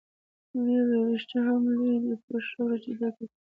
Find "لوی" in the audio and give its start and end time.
1.75-1.95